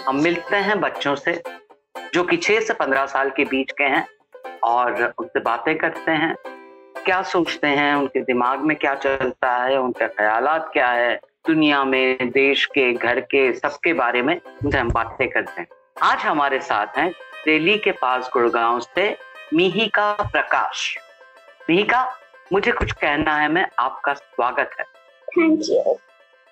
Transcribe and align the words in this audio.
हम 0.08 0.22
मिलते 0.22 0.56
हैं 0.56 0.80
बच्चों 0.80 1.16
से, 1.16 1.42
जो 2.14 2.24
कि 2.24 2.36
6 2.36 2.60
से 2.60 2.74
15 2.74 3.06
साल 3.06 3.30
के 3.30 3.44
बीच 3.44 3.72
के 3.72 3.84
हैं 3.84 4.08
और 4.64 5.14
उनसे 5.18 5.40
बातें 5.40 5.78
करते 5.78 6.10
हैं। 6.10 6.36
क्या 7.04 7.22
सोचते 7.22 7.66
हैं, 7.66 7.94
उनके 7.94 8.20
दिमाग 8.20 8.60
में 8.60 8.76
क्या 8.76 8.94
चलता 8.94 9.64
है, 9.64 9.76
उनके 9.80 10.08
ख्याल 10.08 10.46
क्या 10.58 10.88
है, 10.88 11.20
दुनिया 11.46 11.84
में, 11.84 12.30
देश 12.30 12.66
के, 12.66 12.92
घर 12.92 13.20
के, 13.20 13.52
सबके 13.52 13.92
बारे 13.92 14.22
में 14.22 14.40
उनसे 14.64 14.78
हम 14.78 14.90
बातें 14.90 15.28
करते 15.28 15.60
हैं। 15.60 15.68
आज 16.02 16.18
हमारे 16.18 16.60
साथ 16.60 16.86
हैं 16.98 17.12
दिल्ली 17.46 17.76
के 17.78 17.92
पास 17.92 18.30
गुड़गांव 18.32 18.78
से 18.80 19.02
मिहिका 19.54 20.12
प्रकाश। 20.22 20.96
मिहिका 21.70 22.00
मुझे 22.52 22.72
कुछ 22.72 22.92
कहना 22.92 23.36
है 23.36 23.48
मैं 23.48 23.66
आपका 23.78 24.14
स्वागत 24.14 24.70
है। 24.78 24.84
Thank 25.28 25.60
you 25.68 25.92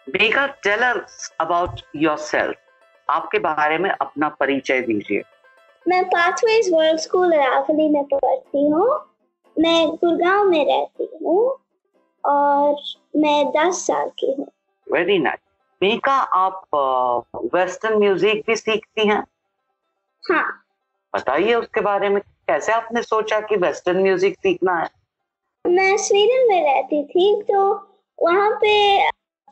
Mihika 0.07 0.47
tell 0.63 0.83
us 0.83 1.33
about 1.41 1.81
yourself 1.97 3.11
आपके 3.11 3.39
बारे 3.39 3.79
में 3.79 3.91
अपना 3.91 4.29
परिचय 4.41 4.81
दीजिए। 4.81 5.23
मैं 5.87 6.05
पाथवेज 6.05 6.73
वर्ल्ड 6.73 7.01
स्कूल 7.01 7.35
रावली 7.35 7.89
में 7.89 8.05
पढ़ती 8.05 8.69
हूँ। 8.69 8.89
मैं 9.57 9.87
गुड़गांव 9.89 10.45
में 10.45 10.65
रहती 10.67 11.11
हूँ 11.23 11.43
और 12.25 12.83
मैं 13.17 13.45
दस 13.53 13.87
साल 13.87 14.09
की 14.19 14.35
हूँ। 14.39 14.47
वेरी 14.87 15.19
नाइस 15.19 15.41
मिहिका 15.83 16.15
आप 16.15 16.67
वेस्टर्न 17.55 17.99
म्यूज़िक 17.99 18.45
भी 18.47 18.57
सीखती 18.57 19.09
हैं? 19.09 19.25
हाँ। 20.25 20.64
बताइए 21.15 21.55
उसके 21.55 21.81
बारे 21.81 22.09
में 22.09 22.21
कैसे 22.21 22.73
आपने 22.73 23.03
सोचा 23.03 23.41
कि 23.41 23.57
वेस्टर्न 23.57 24.03
म्यूज़िक 24.03 24.37
सीखना 24.37 24.79
है? 24.79 24.89
मैं 25.65 25.97
स्वीडन 25.97 26.49
में 26.49 26.63
रहती 26.65 27.03
थी 27.05 27.43
तो 27.43 27.61
वहाँ 28.19 28.51
पे 28.61 28.73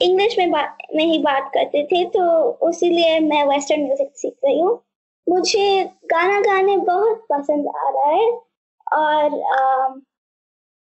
इंग्लिश 0.01 0.39
में 0.39 0.51
बात 0.51 0.79
में 0.95 1.05
ही 1.05 1.19
बात 1.19 1.51
करते 1.55 1.85
थे 1.85 2.05
तो 2.11 2.69
इसीलिए 2.69 3.19
मैं 3.21 3.45
वेस्टर्न 3.47 3.83
म्यूज़िक 3.83 4.11
सीख 4.15 4.35
रही 4.45 4.61
हूँ। 4.61 4.81
मुझे 5.27 5.85
गाना 6.07 6.41
गाने 6.41 6.77
बहुत 6.77 7.27
पसंद 7.33 7.67
आ 7.69 7.89
रहा 7.89 8.11
है 8.11 8.31
और 8.93 9.41
आ, 9.53 9.89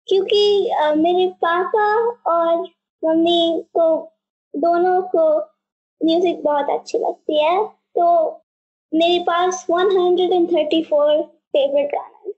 क्योंकि 0.08 0.70
आ, 0.70 0.94
मेरे 0.96 1.28
पापा 1.42 1.88
और 2.32 2.56
मम्मी 3.04 3.64
को 3.78 3.88
दोनों 4.54 5.02
को 5.16 5.26
म्यूज़िक 6.02 6.44
बहुत 6.44 6.70
अच्छी 6.70 6.98
लगती 6.98 7.44
है 7.44 7.66
तो 7.66 8.06
मेरे 8.92 9.24
पास 9.24 9.66
134 9.72 11.22
फेवरेट 11.56 11.92
गाना 11.96 12.32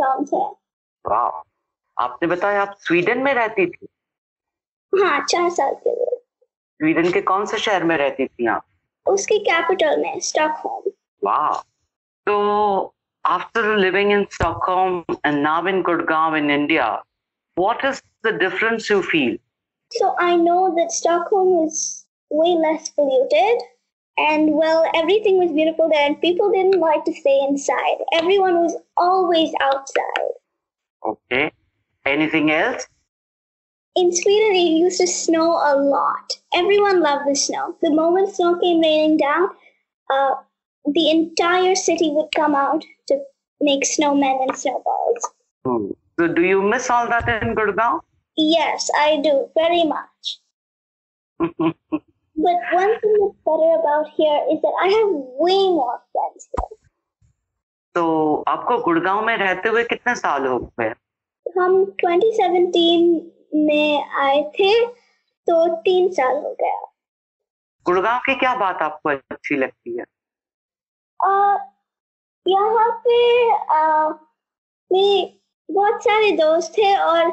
सॉन्ग्स 0.00 0.32
है 0.34 0.48
वाह 1.04 1.42
आपने 1.96 2.28
बताया 2.28 2.62
आप 2.62 2.76
स्वीडन 2.86 3.18
में 3.22 3.32
रहती 3.34 3.66
थी 3.66 3.86
हाँ 4.92 5.18
चार 5.28 5.50
साल 5.50 5.74
के 5.84 5.90
लिए 5.90 6.16
स्वीडन 6.80 7.10
के 7.12 7.20
कौन 7.30 7.46
से 7.46 7.58
शहर 7.58 7.84
में 7.84 7.96
रहती 7.96 8.26
थी 8.26 8.46
आप 8.56 8.64
उसकी 9.06 9.38
कैपिटल 9.50 10.00
में 10.02 10.18
Stockholm 10.30 10.82
Wow. 11.22 11.62
So, 12.26 12.92
after 13.24 13.78
living 13.78 14.10
in 14.10 14.26
Stockholm 14.30 15.04
and 15.24 15.42
now 15.42 15.64
in 15.66 15.82
Gurgaon 15.82 16.36
in 16.38 16.50
India, 16.50 17.00
what 17.56 17.84
is 17.84 18.02
the 18.24 18.32
difference 18.32 18.90
you 18.90 19.02
feel? 19.02 19.36
So 19.90 20.14
I 20.18 20.36
know 20.36 20.74
that 20.76 20.92
Stockholm 20.92 21.66
is 21.66 22.04
way 22.30 22.50
less 22.64 22.90
polluted 22.90 23.62
and 24.16 24.54
well 24.54 24.84
everything 24.94 25.38
was 25.38 25.50
beautiful 25.52 25.88
there 25.88 26.06
and 26.06 26.20
people 26.20 26.50
didn't 26.50 26.80
like 26.80 27.04
to 27.04 27.12
stay 27.12 27.40
inside. 27.48 27.96
Everyone 28.12 28.60
was 28.60 28.76
always 28.96 29.52
outside. 29.60 30.34
Okay. 31.04 31.52
Anything 32.06 32.50
else? 32.50 32.86
In 33.96 34.12
Sweden 34.12 34.56
it 34.56 34.78
used 34.78 35.00
to 35.00 35.06
snow 35.06 35.52
a 35.52 35.76
lot. 35.76 36.32
Everyone 36.54 37.00
loved 37.00 37.28
the 37.28 37.34
snow. 37.34 37.76
The 37.82 37.90
moment 37.90 38.34
snow 38.34 38.58
came 38.60 38.80
raining 38.80 39.16
down, 39.16 39.50
uh, 40.10 40.34
the 40.84 41.10
entire 41.10 41.74
city 41.74 42.10
would 42.10 42.28
come 42.34 42.54
out 42.54 42.84
to 43.08 43.18
make 43.60 43.84
snowmen 43.84 44.42
and 44.42 44.56
snowballs. 44.56 45.30
Hmm. 45.64 45.90
So, 46.18 46.28
do 46.28 46.42
you 46.42 46.62
miss 46.62 46.90
all 46.90 47.08
that 47.08 47.28
in 47.42 47.54
Gurgaon? 47.54 48.00
Yes, 48.36 48.90
I 48.96 49.20
do 49.22 49.48
very 49.54 49.84
much. 49.84 50.40
But 52.36 52.56
one 52.72 53.00
thing 53.00 53.16
that's 53.20 53.36
better 53.44 53.72
about 53.80 54.08
here 54.16 54.40
is 54.50 54.60
that 54.62 54.74
I 54.82 54.88
have 54.88 55.10
way 55.38 55.70
more 55.70 56.00
friends 56.12 56.48
here. 56.52 56.78
तो 57.94 58.44
आपको 58.48 58.78
गुड़गांव 58.78 59.26
में 59.26 59.36
रहते 59.36 59.68
हुए 59.68 59.84
कितने 59.84 60.14
साल 60.14 60.46
हो 60.46 60.58
गए? 60.80 60.88
हम 61.58 61.84
2017 61.84 63.30
में 63.54 64.04
आए 64.04 64.42
थे 64.42 64.86
तो 65.46 65.76
तीन 65.76 66.08
साल 66.12 66.36
हो 66.36 66.56
गया। 66.60 66.92
गुड़गांव 67.84 68.18
की 68.18 68.34
क्या 68.34 68.54
बात 68.54 68.82
आपको 68.82 69.08
अच्छी 69.08 69.56
लगती 69.56 69.98
है? 69.98 70.04
और 71.24 71.58
यहाँ 72.48 73.02
पे 73.08 73.50
आ, 73.54 74.08
मेरे 74.92 75.40
बहुत 75.70 76.04
सारे 76.04 76.30
दोस्त 76.30 76.74
हैं 76.78 76.98
और 76.98 77.26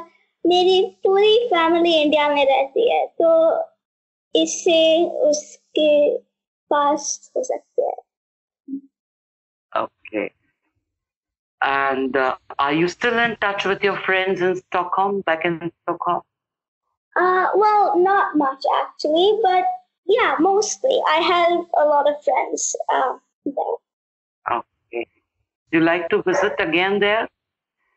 मेरी 0.45 0.99
पूरी 1.03 1.47
फैमिली 1.47 1.93
इंडिया 1.93 2.29
में 2.29 2.45
रहती 2.45 2.91
है 2.91 3.07
तो 3.07 3.61
इससे 4.42 4.80
उसके 5.28 5.90
पास 6.70 7.32
हो 7.36 7.42
सकते 7.42 7.82
हैं 7.82 7.94
Okay. 9.76 10.30
And 11.62 12.16
uh, 12.16 12.36
are 12.58 12.72
you 12.72 12.88
still 12.88 13.18
in 13.18 13.36
touch 13.36 13.64
with 13.64 13.82
your 13.82 13.96
friends 14.04 14.40
in 14.40 14.56
Stockholm, 14.56 15.20
back 15.22 15.44
in 15.44 15.72
Stockholm? 15.82 16.22
Uh, 17.16 17.48
well, 17.54 17.98
not 17.98 18.36
much 18.36 18.62
actually, 18.82 19.38
but 19.42 19.64
yeah, 20.06 20.36
mostly. 20.38 21.00
I 21.08 21.16
have 21.20 21.64
a 21.76 21.84
lot 21.84 22.08
of 22.08 22.22
friends 22.22 22.76
uh, 22.92 23.14
there. 23.44 24.58
Okay. 24.58 25.06
Do 25.72 25.78
you 25.78 25.84
like 25.84 26.08
to 26.10 26.22
visit 26.22 26.54
again 26.58 27.00
there? 27.00 27.28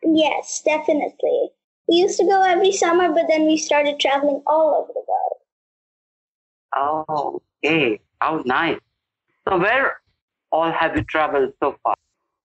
Yes, 0.04 0.62
definitely. 0.64 1.50
We 1.88 1.98
used 1.98 2.20
to 2.20 2.26
go 2.26 2.42
every 2.42 2.72
summer, 2.72 3.12
but 3.12 3.26
then 3.28 3.46
we 3.46 3.58
started 3.58 4.00
traveling 4.00 4.42
all 4.48 4.74
over 4.82 4.94
the 4.94 5.04
world. 5.08 5.38
Oh, 6.77 7.43
okay. 7.65 8.01
How 8.21 8.43
nice. 8.45 8.79
So, 9.49 9.59
where 9.59 10.01
all 10.51 10.71
have 10.71 10.97
you 10.97 11.05
traveled 11.05 11.53
so 11.61 11.77
far? 11.83 11.95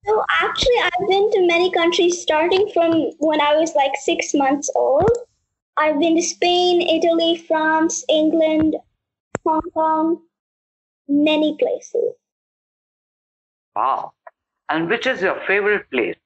So 0.06 0.24
actually, 0.42 0.80
I've 0.84 1.08
been 1.08 1.32
to 1.32 1.48
many 1.48 1.72
countries 1.72 2.22
starting 2.22 2.70
from 2.74 3.12
when 3.20 3.42
I 3.42 3.56
was 3.56 3.76
like 3.76 3.92
six 3.96 4.34
months 4.34 4.72
old. 4.76 5.18
I've 5.78 6.00
been 6.00 6.16
to 6.16 6.22
Spain, 6.22 6.82
Italy, 6.82 7.38
France, 7.38 8.04
England, 8.10 8.76
Hong 9.46 9.62
Kong, 9.74 10.22
many 11.08 11.56
places. 11.58 12.14
Wow. 13.76 14.14
And 14.70 14.90
which 14.90 15.08
is 15.08 15.22
your 15.22 15.40
favorite 15.48 15.90
place? 15.90 16.18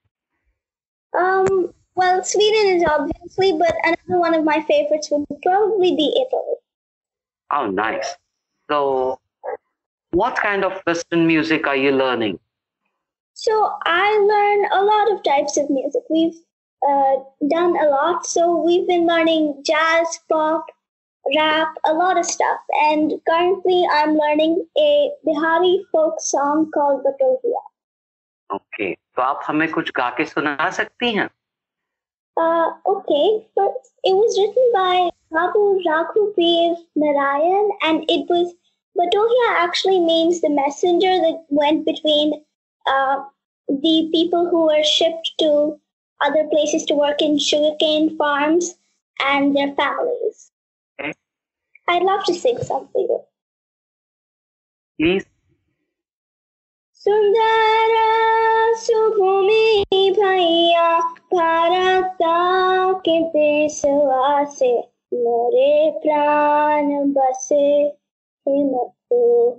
Um, 1.17 1.73
well, 1.95 2.23
Sweden 2.23 2.77
is 2.77 2.83
obviously, 2.83 3.53
but 3.57 3.75
another 3.83 4.19
one 4.19 4.33
of 4.33 4.43
my 4.43 4.61
favorites 4.63 5.09
would 5.11 5.25
probably 5.43 5.95
be 5.95 6.09
Italy. 6.15 6.55
Oh, 7.55 7.67
nice. 7.67 8.15
So, 8.69 9.19
what 10.11 10.35
kind 10.35 10.65
of 10.65 10.81
Western 10.87 11.27
music 11.27 11.67
are 11.67 11.75
you 11.75 11.91
learning? 11.91 12.39
So, 13.33 13.73
I 13.85 14.09
learn 14.17 14.81
a 14.81 14.83
lot 14.83 15.11
of 15.11 15.23
types 15.23 15.57
of 15.57 15.69
music. 15.69 16.01
We've 16.09 16.33
uh, 16.89 17.15
done 17.49 17.77
a 17.77 17.89
lot. 17.89 18.25
So, 18.25 18.63
we've 18.65 18.87
been 18.87 19.05
learning 19.05 19.61
jazz, 19.63 20.19
pop, 20.29 20.65
rap, 21.35 21.67
a 21.85 21.93
lot 21.93 22.17
of 22.17 22.25
stuff. 22.25 22.59
And 22.85 23.13
currently, 23.29 23.85
I'm 23.93 24.17
learning 24.17 24.65
a 24.77 25.11
Bihari 25.23 25.85
folk 25.91 26.15
song 26.19 26.71
called 26.73 27.03
Batohia. 27.05 27.63
Okay. 28.51 28.97
So, 29.15 29.21
आप 29.21 29.41
हमें 29.47 29.71
कुछ 29.71 29.91
गा 29.91 30.15
सुना 30.21 30.69
सकती 30.69 31.11
हैं 31.11 31.29
uh, 32.35 32.71
okay, 32.87 33.45
first 33.55 33.93
it 34.03 34.13
was 34.13 34.37
written 34.39 34.71
by 34.73 35.09
Babu 35.31 35.81
Raghuveer 35.85 36.75
Narayan, 36.95 37.69
and 37.83 38.05
it 38.09 38.27
was 38.27 38.53
Batohia 38.97 39.63
actually 39.63 39.99
means 39.99 40.41
the 40.41 40.49
messenger 40.49 41.17
that 41.17 41.45
went 41.49 41.85
between 41.85 42.43
uh, 42.85 43.23
the 43.67 44.09
people 44.11 44.49
who 44.49 44.65
were 44.65 44.83
shipped 44.83 45.31
to 45.39 45.79
other 46.21 46.47
places 46.51 46.85
to 46.85 46.95
work 46.95 47.21
in 47.21 47.37
sugarcane 47.37 48.15
farms 48.17 48.75
and 49.21 49.55
their 49.55 49.73
families. 49.73 50.51
Okay. 50.99 51.13
I'd 51.87 52.03
love 52.03 52.23
to 52.25 52.33
sing 52.33 52.57
some 52.61 52.87
for 52.91 53.01
you. 53.01 53.19
Please 54.99 55.25
सुंदर 57.07 57.93
सुभूमि 58.75 59.85
भैया 60.19 60.99
भारता 61.33 62.35
के 62.93 63.19
देशवासे, 63.23 64.79
मोरे 65.13 65.91
प्राण 66.03 67.11
बसे 67.13 67.65
him 68.47 68.69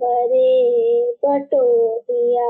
हरे 0.03 1.11
बटोहिया 1.25 2.49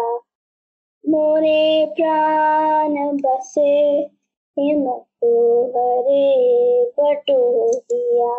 मोरे 1.10 1.86
प्राण 1.86 2.96
बसे 3.18 4.00
him 4.60 4.86
को 4.92 5.36
हरे 5.76 6.26
बटोहिया 7.00 8.36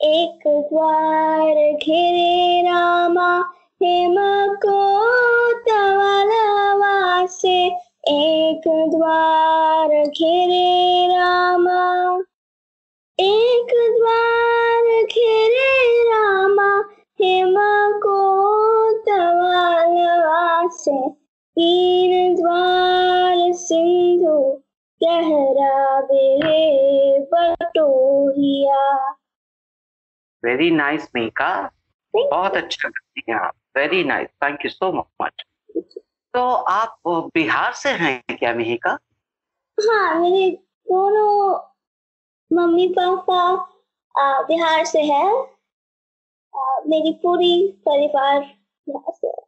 एक 0.00 0.48
द्वार 0.48 1.54
घेरे 1.54 2.62
रामा 2.62 3.59
हेम 3.82 4.14
को 4.54 5.54
तवलवासे 5.54 7.76
एक 8.08 8.62
द्वार 8.66 9.88
घेरे 9.88 11.06
रामा। 11.06 12.18
एक 13.20 13.94
द्वार 13.98 15.04
घेरे 15.04 16.02
रामा 16.02 16.84
हेम 17.20 17.54
को 17.98 18.92
तवलवासे 18.92 21.20
तीन 21.56 22.34
द्वार 22.34 23.52
सिंधु, 23.52 24.62
गहरावे 25.02 26.40
बटोहिया। 27.20 29.14
वेरी 30.44 30.70
नाइस 30.70 31.08
मीका 31.14 31.70
बहुत 32.14 32.56
अच्छा 32.56 32.88
करती 32.88 33.22
हैं 33.28 33.38
आप। 33.38 33.54
Very 33.76 34.02
nice 34.04 34.28
thank 34.42 34.64
you 34.64 34.70
so 34.70 34.92
much 35.22 35.44
तो 36.34 36.40
आप 36.50 36.98
बिहार 37.34 37.72
से 37.72 37.90
हैं 37.94 38.22
क्या 38.30 38.52
मिहिका? 38.54 38.90
हाँ 39.78 40.18
मेरे 40.20 40.50
दोनों 40.86 41.58
मम्मी 42.50 42.86
पापा 42.98 44.42
बिहार 44.44 44.84
से 44.84 45.02
है। 45.02 45.24
मेरी 46.88 47.12
पूरी 47.22 47.52
परिवार 47.86 48.40
बिहार 48.40 49.12
से 49.14 49.26
है। 49.26 49.42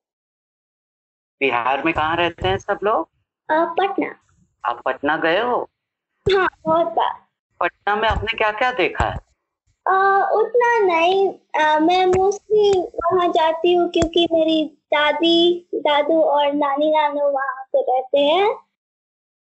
बिहार 1.40 1.82
में 1.84 1.92
कहाँ 1.94 2.16
रहते 2.16 2.48
हैं 2.48 2.58
सब 2.58 2.78
लोग? 2.82 3.08
पटना। 3.48 4.14
आप 4.64 4.82
पटना 4.84 5.16
गए 5.16 5.40
हो? 5.40 5.56
हाँ 6.26 6.48
बहुत 6.64 6.86
बार। 6.86 7.12
पटना 7.60 7.96
में 7.96 8.08
आपने 8.08 8.36
क्या 8.38 8.50
क्या 8.52 8.70
देखा 8.72 9.04
है? 9.04 9.18
आ, 9.88 10.22
उतना 10.24 10.78
नहीं। 10.78 11.34
आ, 11.60 11.78
मैं 11.78 12.06
मोस्टली 12.06 12.80
वहाँ 12.80 13.28
जाती 13.28 13.74
हूँ 13.74 13.90
क्योंकि 13.90 14.28
मेरी 14.32 14.64
दादी 14.64 15.68
दादू 15.74 16.22
और 16.22 16.52
नानी 16.52 16.90
नानू 16.90 17.28
वहाँ 17.28 17.64
पे 17.76 17.80
रहते 17.80 18.18
हैं 18.18 18.54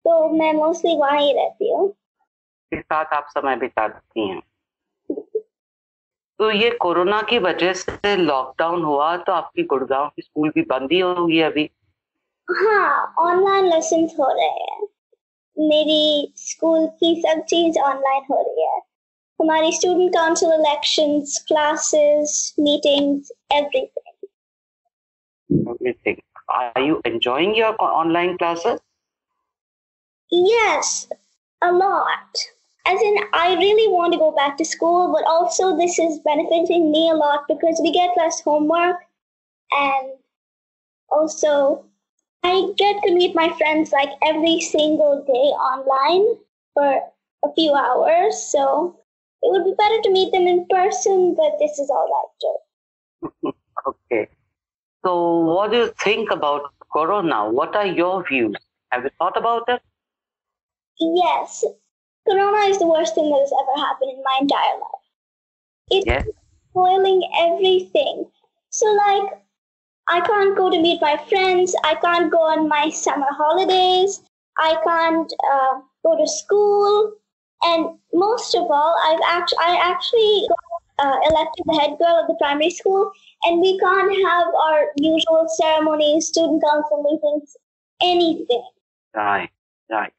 तो 0.05 0.29
मैं 0.29 0.53
मोस्टली 0.53 0.97
वहाँ 0.97 1.19
ही 1.19 1.33
रहती 1.33 1.73
हूँ। 1.73 1.89
के 2.73 2.81
साथ 2.81 3.05
आप 3.05 3.27
समय 3.29 3.55
बिताती 3.55 4.27
हैं? 4.27 4.41
तो 6.39 6.51
ये 6.51 6.69
कोरोना 6.69 7.21
की 7.21 7.39
वजह 7.39 7.73
से 7.73 8.15
लॉकडाउन 8.15 8.83
हुआ 8.83 9.17
तो 9.17 9.31
आपकी 9.31 9.63
गुड़गांव 9.63 10.07
की 10.15 10.21
स्कूल 10.21 10.49
भी 10.49 10.61
बंद 10.61 10.89
ही 10.91 10.99
होगी 10.99 11.41
अभी? 11.41 11.69
हाँ 12.49 13.13
ऑनलाइन 13.19 13.65
लेसन 13.65 14.07
हो 14.19 14.33
रहे 14.33 14.47
हैं। 14.47 14.87
मेरी 15.59 16.33
स्कूल 16.37 16.87
की 16.87 17.23
सब 17.27 17.41
चीज़ 17.41 17.79
ऑनलाइन 17.79 18.23
हो 18.31 18.41
रही 18.41 18.65
है। 18.65 18.86
हमारी 19.40 19.72
student 19.72 20.12
council 20.14 20.52
elections 20.52 21.44
classes 21.48 22.54
meetings 22.68 23.32
everything 23.52 24.10
Everything. 25.72 26.20
Are 26.48 26.80
you 26.80 27.00
enjoying 27.04 27.54
your 27.54 27.70
online 27.86 28.38
classes? 28.38 28.80
Yes, 30.30 31.08
a 31.62 31.70
lot. 31.72 32.42
As 32.86 33.02
in, 33.08 33.18
I 33.32 33.54
really 33.54 33.92
want 33.92 34.12
to 34.14 34.18
go 34.18 34.30
back 34.32 34.56
to 34.58 34.64
school, 34.64 35.12
but 35.12 35.24
also 35.24 35.76
this 35.76 35.98
is 35.98 36.18
benefiting 36.20 36.90
me 36.90 37.10
a 37.10 37.14
lot 37.14 37.44
because 37.48 37.80
we 37.82 37.92
get 37.92 38.16
less 38.16 38.40
homework 38.40 38.96
and 39.72 40.12
also 41.10 41.84
I 42.42 42.72
get 42.76 43.02
to 43.04 43.14
meet 43.14 43.34
my 43.34 43.50
friends 43.56 43.92
like 43.92 44.10
every 44.22 44.60
single 44.60 45.22
day 45.26 45.48
online 45.70 46.26
for 46.74 47.00
a 47.44 47.52
few 47.54 47.74
hours. 47.74 48.42
So 48.42 48.98
it 49.41 49.51
would 49.51 49.63
be 49.65 49.73
better 49.77 50.01
to 50.01 50.11
meet 50.11 50.31
them 50.31 50.47
in 50.47 50.65
person, 50.69 51.35
but 51.35 51.57
this 51.59 51.79
is 51.79 51.89
all 51.89 52.07
right 52.09 52.31
too. 52.41 52.57
Okay. 53.87 54.29
So, 55.05 55.39
what 55.39 55.71
do 55.71 55.77
you 55.77 55.91
think 56.03 56.31
about 56.31 56.73
Corona? 56.91 57.49
What 57.49 57.75
are 57.75 57.85
your 57.85 58.25
views? 58.27 58.57
Have 58.91 59.03
you 59.03 59.11
thought 59.19 59.37
about 59.37 59.63
it? 59.69 59.81
Yes, 60.99 61.63
Corona 62.27 62.67
is 62.69 62.79
the 62.79 62.87
worst 62.87 63.15
thing 63.15 63.29
that 63.29 63.39
has 63.39 63.53
ever 63.53 63.85
happened 63.85 64.11
in 64.11 64.23
my 64.23 64.37
entire 64.41 64.79
life. 64.79 65.03
It's 65.89 66.05
Yes. 66.05 66.25
spoiling 66.71 67.21
everything. 67.39 68.31
So, 68.69 68.85
like, 68.93 69.43
I 70.09 70.21
can't 70.21 70.55
go 70.57 70.69
to 70.69 70.81
meet 70.81 71.01
my 71.01 71.17
friends. 71.17 71.75
I 71.83 71.95
can't 71.95 72.31
go 72.31 72.39
on 72.39 72.67
my 72.69 72.89
summer 72.89 73.27
holidays. 73.31 74.21
I 74.57 74.75
can't 74.83 75.31
uh, 75.51 75.81
go 76.03 76.17
to 76.17 76.27
school. 76.27 77.13
And 77.67 77.99
most 78.13 78.55
of 78.55 78.71
all, 78.71 78.95
I've 79.05 79.19
actually 79.27 79.59
I 79.61 79.75
actually 79.91 80.47
got 80.47 81.05
uh, 81.05 81.17
elected 81.29 81.65
the 81.65 81.79
head 81.79 81.97
girl 81.99 82.19
of 82.21 82.27
the 82.27 82.35
primary 82.39 82.69
school, 82.69 83.11
and 83.43 83.59
we 83.61 83.77
can't 83.79 84.13
have 84.25 84.47
our 84.65 84.85
usual 84.95 85.47
ceremonies, 85.57 86.27
student 86.27 86.63
council 86.63 87.03
meetings, 87.03 87.57
anything. 88.01 88.63
Right, 89.13 89.49
right. 89.91 90.13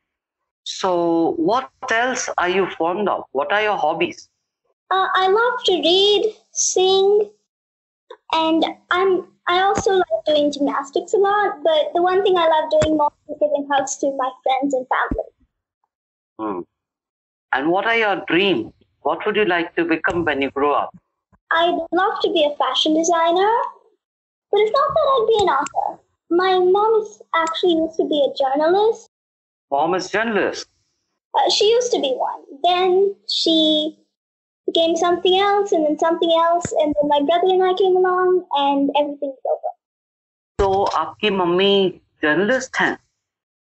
So, 0.64 1.32
what 1.36 1.70
else 1.90 2.28
are 2.36 2.50
you 2.50 2.68
fond 2.76 3.08
of? 3.08 3.24
What 3.32 3.50
are 3.52 3.62
your 3.62 3.78
hobbies? 3.78 4.28
Uh, 4.90 5.08
I 5.14 5.28
love 5.28 5.64
to 5.64 5.72
read, 5.72 6.34
sing, 6.52 7.30
and 8.32 8.64
I'm 8.90 9.26
I 9.46 9.60
also 9.62 9.92
like 9.92 10.24
doing 10.26 10.52
gymnastics 10.52 11.14
a 11.14 11.16
lot. 11.16 11.62
But 11.64 11.92
the 11.94 12.02
one 12.02 12.22
thing 12.22 12.36
I 12.36 12.46
love 12.48 12.70
doing 12.70 12.98
most 12.98 13.14
is 13.30 13.36
giving 13.40 13.66
hugs 13.72 13.96
to 13.98 14.14
my 14.18 14.30
friends 14.42 14.74
and 14.74 14.86
family. 14.94 15.30
Hmm. 16.38 16.60
And 17.51 17.69
what 17.69 17.85
are 17.85 17.95
your 17.95 18.15
dreams? 18.27 18.73
What 19.01 19.25
would 19.25 19.35
you 19.35 19.45
like 19.45 19.75
to 19.75 19.85
become 19.85 20.25
when 20.25 20.41
you 20.41 20.49
grow 20.51 20.73
up? 20.73 20.89
I'd 21.51 21.77
love 21.91 22.19
to 22.21 22.31
be 22.33 22.43
a 22.43 22.55
fashion 22.57 22.95
designer, 22.95 23.51
but 24.51 24.61
it's 24.61 24.71
not 24.71 24.87
that 24.95 25.07
I'd 25.13 25.27
be 25.27 25.43
an 25.43 25.49
author. 25.49 25.99
My 26.29 26.59
mom 26.59 27.01
is 27.01 27.21
actually 27.35 27.73
used 27.73 27.97
to 27.97 28.05
be 28.05 28.27
a 28.27 28.33
journalist. 28.43 29.09
Mom 29.71 29.93
is 29.93 30.09
journalist. 30.09 30.67
Uh, 31.35 31.49
she 31.49 31.69
used 31.69 31.91
to 31.91 31.99
be 31.99 32.13
one. 32.15 32.41
Then 32.63 33.15
she 33.29 33.97
became 34.65 34.95
something 34.95 35.37
else, 35.39 35.71
and 35.71 35.85
then 35.85 35.99
something 35.99 36.31
else, 36.31 36.71
and 36.71 36.95
then 36.95 37.07
my 37.07 37.21
brother 37.21 37.53
and 37.53 37.63
I 37.63 37.73
came 37.73 37.95
along, 37.97 38.45
and 38.53 38.91
everything's 38.97 39.37
over. 39.51 39.71
तो 40.59 40.83
आपकी 40.83 41.29
mummy 41.29 42.01
journalist 42.23 42.77
हैं 42.81 42.97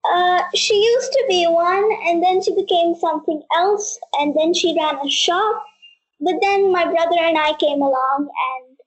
Uh, 0.04 0.42
she 0.54 0.74
used 0.74 1.12
to 1.12 1.24
be 1.28 1.46
one, 1.46 1.90
and 2.06 2.22
then 2.22 2.42
she 2.42 2.54
became 2.54 2.94
something 2.94 3.42
else, 3.54 3.98
and 4.18 4.34
then 4.34 4.54
she 4.54 4.76
ran 4.78 4.98
a 5.04 5.10
shop. 5.10 5.62
But 6.20 6.36
then 6.40 6.72
my 6.72 6.84
brother 6.84 7.18
and 7.18 7.36
I 7.36 7.52
came 7.54 7.82
along, 7.82 8.28
and 8.28 8.78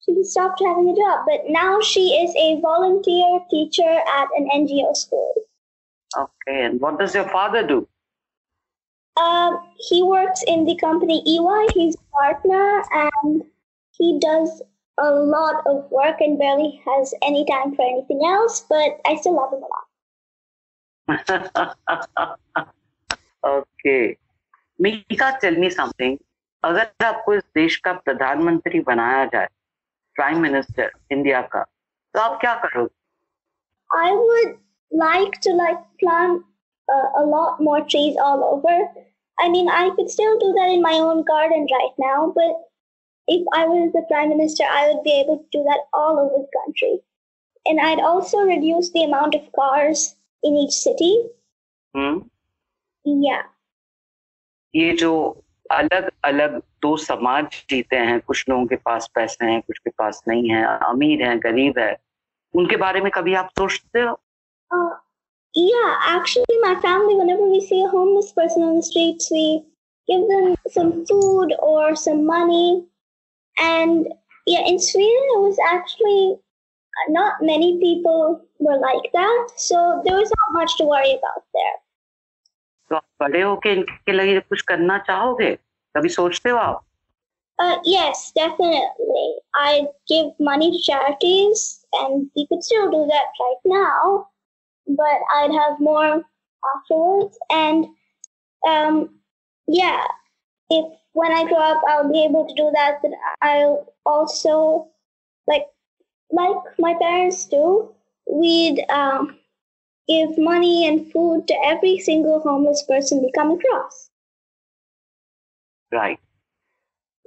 she 0.00 0.24
stopped 0.24 0.62
having 0.64 0.88
a 0.88 0.96
job. 0.96 1.26
But 1.26 1.50
now 1.50 1.80
she 1.80 2.14
is 2.14 2.34
a 2.34 2.60
volunteer 2.60 3.40
teacher 3.50 3.88
at 3.88 4.28
an 4.36 4.48
NGO 4.54 4.96
school. 4.96 5.34
Okay, 6.16 6.64
and 6.64 6.80
what 6.80 6.98
does 6.98 7.14
your 7.14 7.28
father 7.28 7.66
do? 7.66 7.86
Um, 9.18 9.58
he 9.76 10.02
works 10.02 10.42
in 10.46 10.64
the 10.64 10.76
company 10.76 11.22
EY. 11.26 11.72
He's 11.74 11.96
a 11.96 12.16
partner, 12.16 12.82
and 12.92 13.42
he 13.90 14.18
does 14.18 14.62
a 14.98 15.10
lot 15.10 15.62
of 15.66 15.90
work 15.90 16.20
and 16.20 16.38
barely 16.38 16.80
has 16.86 17.12
any 17.22 17.44
time 17.44 17.74
for 17.74 17.82
anything 17.82 18.22
else. 18.24 18.64
But 18.68 19.00
I 19.04 19.16
still 19.16 19.36
love 19.36 19.52
him 19.52 19.58
a 19.58 19.62
lot. 19.62 19.87
okay. 23.43 24.15
Mika 24.81 25.29
tell 25.41 25.57
me 25.59 25.69
something 25.69 26.17
अगर 26.65 27.05
आपको 27.05 27.33
इस 27.33 27.43
देश 27.55 27.75
का 27.85 27.91
प्रधानमंत्री 28.05 28.79
बनाया 28.87 29.25
जाए 29.33 29.47
prime 30.15 30.39
minister 30.41 30.91
India 31.11 31.41
का 31.53 31.61
तो 32.13 32.19
आप 32.19 32.39
क्या 32.41 32.55
करोगे 32.65 33.01
I 33.95 34.11
would 34.19 34.53
like 34.99 35.35
to 35.45 35.51
like 35.57 35.81
plant 36.01 36.43
uh, 36.93 37.09
a 37.17 37.25
lot 37.31 37.59
more 37.65 37.81
trees 37.93 38.15
all 38.27 38.43
over. 38.43 38.77
I 39.43 39.49
mean, 39.49 39.69
I 39.69 39.89
could 39.97 40.09
still 40.13 40.39
do 40.39 40.47
that 40.55 40.71
in 40.77 40.81
my 40.85 40.93
own 41.09 41.21
garden 41.27 41.67
right 41.73 41.99
now, 42.03 42.31
but 42.37 42.63
if 43.27 43.45
I 43.57 43.65
was 43.67 43.91
the 43.93 44.03
prime 44.11 44.29
minister, 44.29 44.63
I 44.77 44.81
would 44.87 45.03
be 45.03 45.13
able 45.19 45.37
to 45.37 45.57
do 45.57 45.63
that 45.67 45.85
all 45.93 46.19
over 46.23 46.41
the 46.41 46.57
country. 46.57 46.93
And 47.65 47.79
I'd 47.79 47.99
also 47.99 48.41
reduce 48.49 48.89
the 48.91 49.03
amount 49.03 49.35
of 49.35 49.51
cars 49.59 50.15
in 50.42 50.56
each 50.56 50.76
city. 50.86 51.12
Hmm 51.94 52.22
Yeah. 53.04 53.42
ये 54.74 54.92
जो 54.96 55.12
अलग 55.72 56.10
अलग 56.24 56.58
दो 56.82 56.96
समाज 56.96 57.64
जीते 57.70 57.96
हैं 57.96 58.20
कुछ 58.26 58.44
लोगों 58.48 58.66
के 58.66 58.76
पास 58.76 59.08
पैसे 59.14 59.44
हैं 59.46 59.60
कुछ 59.62 59.78
के 59.78 59.90
पास 59.90 60.22
नहीं 60.28 60.50
है 60.50 60.64
अमीर 60.88 61.22
है 61.22 61.38
गरीब 61.38 61.78
है 61.78 61.96
उनके 62.54 62.76
बारे 62.76 63.00
में 63.00 63.10
कभी 63.14 63.34
आप 63.34 63.50
सोचते 63.58 64.00
हो 64.00 64.16
Uh, 64.70 64.94
yeah, 65.54 65.92
actually, 66.06 66.56
my 66.62 66.74
family, 66.80 67.14
whenever 67.16 67.44
we 67.52 67.60
see 67.66 67.82
a 67.82 67.88
homeless 67.88 68.32
person 68.32 68.62
on 68.62 68.74
the 68.76 68.82
streets, 68.82 69.30
we 69.30 69.44
give 70.08 70.26
them 70.28 70.54
some 70.74 70.90
food 71.06 71.54
or 71.68 71.96
some 71.96 72.26
money. 72.26 72.84
And 73.56 74.08
yeah, 74.46 74.66
in 74.72 74.78
Sweden, 74.78 75.30
it 75.36 75.40
was 75.44 75.58
actually 75.70 76.36
not 77.09 77.41
many 77.41 77.79
people 77.79 78.41
were 78.59 78.77
like 78.77 79.11
that, 79.13 79.47
so 79.55 80.01
there 80.05 80.15
was 80.17 80.31
not 80.39 80.61
much 80.61 80.77
to 80.77 80.85
worry 80.85 81.13
about 81.19 81.43
there. 81.53 81.77
तो 82.89 82.95
आप 82.95 83.05
बड़े 83.19 83.41
होके 83.41 83.71
इनके 83.73 84.11
लिए 84.11 84.39
कुछ 84.39 84.61
करना 84.71 84.97
चाहोगे 85.09 85.53
कभी 85.97 86.09
सोचते 86.09 86.49
हो 86.49 86.57
आप 86.57 86.81
Uh, 87.59 87.77
yes, 87.85 88.31
definitely. 88.35 89.25
I 89.55 89.85
give 90.07 90.31
money 90.39 90.71
to 90.71 90.79
charities, 90.85 91.85
and 91.93 92.29
we 92.35 92.47
could 92.47 92.63
still 92.63 92.89
do 92.89 93.05
that 93.11 93.25
right 93.39 93.61
now, 93.65 94.27
but 94.87 95.21
I'd 95.35 95.51
have 95.51 95.79
more 95.79 96.23
afterwards. 96.71 97.37
And 97.51 97.85
um, 98.67 99.19
yeah, 99.67 100.03
if 100.71 100.85
when 101.13 101.31
I 101.31 101.43
grow 101.45 101.59
up, 101.59 101.81
I'll 101.87 102.11
be 102.11 102.23
able 102.23 102.47
to 102.47 102.55
do 102.55 102.71
that. 102.73 102.99
Then 103.03 103.13
I'll 103.41 103.93
also 104.05 104.87
like 105.47 105.67
like 106.31 106.79
my 106.79 106.93
parents 107.01 107.45
do. 107.45 107.89
We'd 108.29 108.83
um, 108.89 109.37
give 110.07 110.37
money 110.37 110.87
and 110.87 111.11
food 111.11 111.47
to 111.47 111.55
every 111.65 111.99
single 111.99 112.39
homeless 112.39 112.83
person 112.83 113.21
we 113.21 113.31
come 113.31 113.51
across. 113.51 114.09
Right 115.93 116.17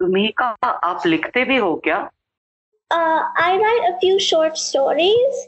तो 0.01 0.07
मीका 0.13 0.55
आप 0.65 1.07
लिखते 1.07 1.45
भी 1.45 1.57
हो 1.57 1.75
क्या 1.85 2.09
Uh, 2.95 3.23
I 3.37 3.59
write 3.61 3.85
a 3.87 3.99
few 4.01 4.19
short 4.25 4.57
stories 4.57 5.39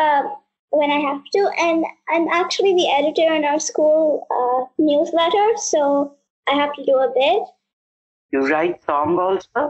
um, 0.00 0.26
when 0.70 0.90
I 0.96 0.98
have 1.00 1.22
to, 1.32 1.40
and 1.58 1.84
I'm 2.08 2.28
actually 2.28 2.74
the 2.74 2.88
editor 2.88 3.34
in 3.34 3.44
our 3.44 3.58
school 3.58 4.28
uh, 4.30 4.66
newsletter, 4.78 5.46
so 5.56 6.12
I 6.46 6.54
have 6.54 6.72
to 6.74 6.84
do 6.84 6.98
a 6.98 7.08
bit. 7.16 7.42
You 8.34 8.46
right 8.46 8.80
song 8.82 9.20
also 9.20 9.66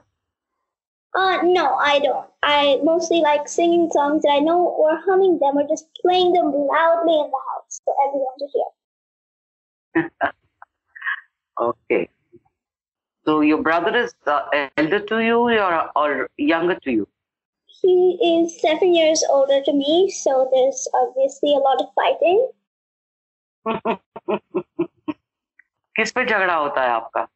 Uh, 1.15 1.39
no, 1.43 1.75
I 1.77 1.99
don't. 1.99 2.27
I 2.43 2.81
mostly 2.85 3.21
like 3.21 3.49
singing 3.49 3.89
songs 3.91 4.23
that 4.23 4.33
I 4.33 4.39
know 4.39 4.61
or 4.61 5.01
humming 5.07 5.39
them 5.39 5.57
or 5.57 5.67
just 5.67 5.87
playing 6.03 6.33
them 6.33 6.53
loudly 6.53 7.15
in 7.19 7.31
the 7.31 7.41
house 7.51 7.81
for 7.85 7.95
everyone 8.07 8.37
to 8.39 8.47
hear. 8.53 8.71
okay 11.59 12.09
so 13.25 13.41
your 13.41 13.63
brother 13.63 13.97
is 13.97 14.15
uh, 14.27 14.43
elder 14.77 15.01
to 15.01 15.21
you 15.21 15.39
or, 15.39 15.91
or 15.97 16.29
younger 16.37 16.79
to 16.85 16.91
you 16.93 17.09
He 17.83 18.19
is 18.27 18.61
seven 18.61 18.95
years 18.95 19.23
older 19.31 19.63
to 19.65 19.73
me, 19.73 20.11
so 20.11 20.49
there's 20.53 20.89
obviously 21.01 21.55
a 21.55 21.59
lot 21.59 21.81
of 21.83 21.89
fighting. 21.95 22.39
किस 25.97 26.13
पे 26.13 26.25
झगड़ा 26.25 26.55
होता 26.55 26.83
है 26.83 26.91
आपका 26.91 27.27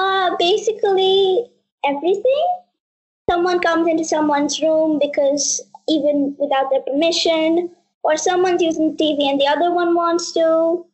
Uh, 0.00 0.36
basically 0.40 1.50
everything. 1.85 2.47
Someone 3.29 3.59
comes 3.59 3.87
into 3.87 4.03
someone's 4.03 4.61
room 4.61 4.99
because 4.99 5.61
even 5.87 6.35
without 6.39 6.69
their 6.71 6.81
permission, 6.81 7.71
or 8.03 8.17
someone's 8.17 8.61
using 8.61 8.95
the 8.95 9.03
TV 9.03 9.29
and 9.29 9.39
the 9.39 9.47
other 9.47 9.73
one 9.73 9.95
wants 9.95 10.31
to. 10.33 10.85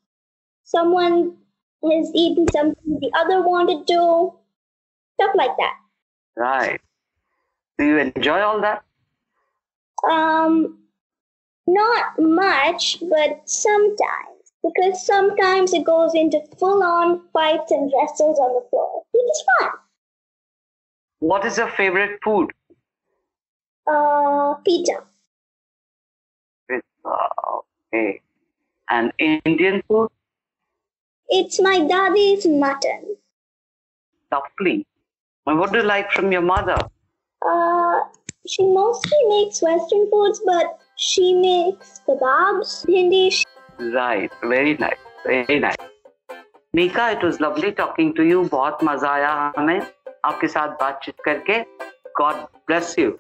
Someone 0.64 1.36
has 1.84 2.12
eaten 2.14 2.52
something 2.52 3.00
the 3.00 3.12
other 3.18 3.42
wanted 3.42 3.88
to. 3.88 4.34
Stuff 5.16 5.32
like 5.36 5.52
that. 5.58 5.74
right 6.38 6.80
do 7.78 7.86
you 7.86 7.98
enjoy 7.98 8.40
all 8.40 8.62
that 8.62 8.84
Um, 10.10 10.78
not 11.68 12.18
much, 12.20 13.04
but 13.10 13.50
sometimes. 13.50 14.54
Because 14.64 15.06
sometimes 15.06 15.74
it 15.74 15.84
goes 15.86 16.14
into 16.16 16.42
full 16.58 16.84
on 16.84 17.22
fights 17.34 17.72
and 17.72 17.92
wrestles 17.96 18.40
on 18.40 18.54
the 18.56 18.68
floor, 18.70 19.04
which 19.12 19.24
is 19.24 19.44
fun. 19.60 19.72
what 21.33 21.45
is 21.51 21.59
your 21.63 21.71
favorite 21.81 22.19
food 22.29 22.53
Uh, 23.87 24.55
pizza. 24.67 24.95
uh, 27.05 27.57
okay 27.57 28.21
and 28.89 29.13
indian 29.29 29.83
food 29.89 30.11
It's 31.29 31.61
my 31.67 31.75
daddy's 31.91 32.47
mutton. 32.63 33.05
lovely 34.33 34.75
and 35.47 35.59
what 35.61 35.73
do 35.73 35.79
you 35.79 35.85
like 35.95 36.11
from 36.19 36.33
your 36.39 36.43
mother 36.55 36.77
Uh, 37.43 37.97
she 38.53 38.65
mostly 38.75 39.19
makes 39.31 39.59
Western 39.65 40.05
foods, 40.13 40.39
but 40.47 40.79
she 41.07 41.25
makes 41.41 41.91
kebabs, 42.07 42.71
hindi. 42.95 43.21
Right, 43.97 44.33
very 44.53 44.73
nice, 44.85 45.03
very 45.27 45.59
nice. 45.65 45.83
Mika 46.75 47.09
it 47.11 47.25
was 47.25 47.41
lovely 47.43 47.71
talking 47.81 48.13
to 48.17 48.23
you 48.31 48.43
बहुत 48.55 48.85
मजा 48.85 49.11
आया 49.19 49.33
हमें 49.59 49.79
आपके 50.26 50.48
साथ 50.48 50.68
बातचीत 50.68 51.16
करके 51.26 51.60
god 52.18 52.34
bless 52.68 52.96
you 53.00 53.12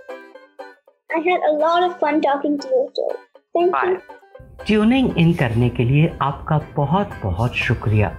I 1.15 1.20
had 1.20 1.46
a 1.50 1.53
lot 1.60 1.84
of 1.84 1.94
fun 2.00 2.18
talking 2.22 2.58
to 2.63 2.68
you 2.70 2.84
too. 2.98 3.12
Thank 3.58 3.72
bye 3.72 3.88
you. 3.88 4.00
Tuning 4.65 5.18
in 5.18 5.34
करने 5.34 5.70
के 5.70 5.84
लिए 5.84 6.18
आपका 6.22 6.58
बहुत 6.75 7.10
बहुत 7.24 7.56
शुक्रिया। 7.56 8.18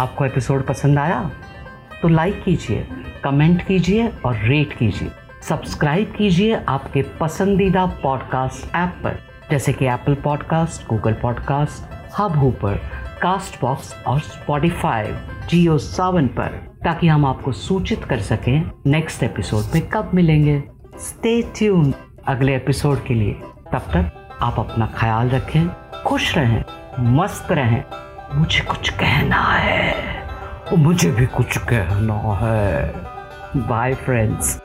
आपको 0.00 0.24
एपिसोड 0.24 0.66
पसंद 0.66 0.98
आया? 0.98 1.30
तो 2.02 2.08
लाइक 2.08 2.44
कीजिए 2.44 2.88
कमेंट 3.24 3.66
कीजिए 3.66 4.08
और 4.08 4.36
रेट 4.36 4.72
कीजिए। 4.72 5.10
सब्सक्राइब 5.42 6.14
कीजिए 6.18 6.64
आपके 6.68 7.02
पसंदीदा 7.20 7.86
पॉडकास्ट 7.86 8.76
ऐप 8.76 9.00
पर। 9.04 9.18
जैसे 9.50 9.72
कि 9.72 9.86
Apple 9.86 10.14
podcast 10.14 10.88
Google 10.88 11.12
podcast 11.12 11.94
Hubhopper 12.38 12.80
Castbox 13.60 14.04
और 14.06 14.20
स्पॉटिफाई 14.20 15.04
जियो 15.48 15.78
सावन 15.78 16.26
पर, 16.26 16.46
ताकि 16.84 17.08
हम 17.08 17.26
आपको 17.26 17.52
सूचित 17.52 18.04
कर 18.04 18.20
सकें 18.20 18.70
नेक्स्ट 18.86 19.22
एपिसोड 19.22 19.64
में 19.74 19.88
कब 19.88 20.10
मिलेंगे। 20.14 20.62
स्टे 20.98 21.42
ट्यून 21.42 21.94
अगले 22.26 22.56
एपिसोड 22.56 23.04
के 23.04 23.14
लिए 23.14 23.32
तब 23.72 23.78
तक 23.78 24.38
आप 24.42 24.58
अपना 24.58 24.86
ख्याल 24.96 25.28
रखें, 25.28 25.68
खुश 26.06 26.38
रहें, 26.38 26.64
मस्त 26.98 27.52
रहें। 27.52 27.84
मुझे 28.34 28.60
कुछ 28.60 28.88
कहना 28.88 29.42
है। 29.42 29.94
मुझे 30.78 31.10
भी 31.10 31.26
कुछ 31.26 31.58
कहना 31.58 32.14
है। 32.14 32.94
Bye 33.68 33.94
friends 33.94 34.62